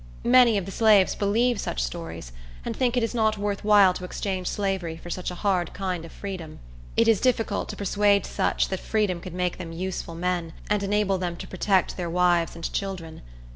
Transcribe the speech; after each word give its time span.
Many 0.25 0.57
of 0.57 0.65
the 0.65 0.71
slaves 0.71 1.13
believe 1.13 1.59
such 1.59 1.79
stories, 1.79 2.31
and 2.65 2.75
think 2.75 2.97
it 2.97 3.03
is 3.03 3.13
not 3.13 3.37
worth 3.37 3.63
while 3.63 3.93
to 3.93 4.03
exchange 4.03 4.47
slavery 4.47 4.97
for 4.97 5.11
such 5.11 5.29
a 5.29 5.35
hard 5.35 5.75
kind 5.75 6.05
of 6.05 6.11
freedom. 6.11 6.57
It 6.97 7.07
is 7.07 7.21
difficult 7.21 7.69
to 7.69 7.75
persuade 7.75 8.25
such 8.25 8.69
that 8.69 8.79
freedom 8.79 9.19
could 9.21 9.35
make 9.35 9.59
them 9.59 9.71
useful 9.71 10.15
men, 10.15 10.53
and 10.71 10.81
enable 10.81 11.19
them 11.19 11.35
to 11.37 11.45
protect 11.47 11.97
their 11.97 12.09
wives 12.09 12.55
and 12.55 12.73
children. 12.73 13.21